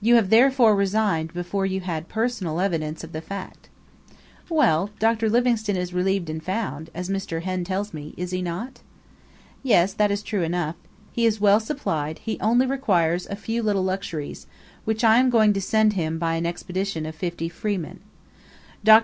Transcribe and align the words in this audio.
You 0.00 0.14
have 0.14 0.30
therefore 0.30 0.76
resigned 0.76 1.34
before 1.34 1.66
you 1.66 1.80
had 1.80 2.06
personal 2.08 2.60
evidence 2.60 3.02
of 3.02 3.10
the 3.10 3.20
fact." 3.20 3.68
"Well, 4.48 4.90
Dr. 5.00 5.28
Livingstone 5.28 5.74
is 5.74 5.92
relieved 5.92 6.30
and 6.30 6.40
found, 6.40 6.90
as 6.94 7.08
Mr. 7.08 7.42
Henn 7.42 7.64
tells 7.64 7.92
me, 7.92 8.14
is 8.16 8.30
he 8.30 8.40
not?" 8.40 8.82
"Yes, 9.64 9.92
that 9.94 10.12
is 10.12 10.22
true 10.22 10.42
enough. 10.44 10.76
He 11.10 11.26
is 11.26 11.40
well 11.40 11.58
supplied; 11.58 12.20
he 12.20 12.38
only 12.38 12.66
requires 12.66 13.26
a 13.26 13.34
few 13.34 13.64
little 13.64 13.82
luxuries, 13.82 14.46
which 14.84 15.02
I 15.02 15.18
am 15.18 15.28
going 15.28 15.52
to 15.54 15.60
send 15.60 15.94
him 15.94 16.20
by 16.20 16.34
an 16.36 16.46
expedition 16.46 17.04
of 17.04 17.16
fifty 17.16 17.48
freemen. 17.48 17.98
Dr. 18.84 18.92